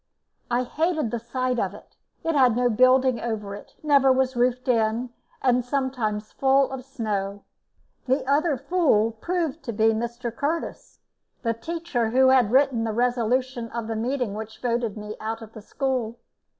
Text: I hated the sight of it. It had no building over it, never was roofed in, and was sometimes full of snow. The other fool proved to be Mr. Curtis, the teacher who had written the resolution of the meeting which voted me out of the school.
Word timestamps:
I 0.49 0.63
hated 0.63 1.11
the 1.11 1.19
sight 1.19 1.59
of 1.59 1.75
it. 1.75 1.95
It 2.23 2.33
had 2.33 2.55
no 2.55 2.71
building 2.71 3.19
over 3.19 3.53
it, 3.53 3.75
never 3.83 4.11
was 4.11 4.35
roofed 4.35 4.67
in, 4.67 5.11
and 5.43 5.57
was 5.57 5.67
sometimes 5.67 6.31
full 6.31 6.71
of 6.71 6.83
snow. 6.83 7.43
The 8.07 8.25
other 8.27 8.57
fool 8.57 9.11
proved 9.11 9.61
to 9.65 9.71
be 9.71 9.89
Mr. 9.89 10.35
Curtis, 10.35 11.01
the 11.43 11.53
teacher 11.53 12.09
who 12.09 12.29
had 12.29 12.49
written 12.49 12.83
the 12.83 12.93
resolution 12.93 13.69
of 13.69 13.85
the 13.85 13.95
meeting 13.95 14.33
which 14.33 14.59
voted 14.59 14.97
me 14.97 15.15
out 15.21 15.43
of 15.43 15.53
the 15.53 15.61
school. 15.61 16.17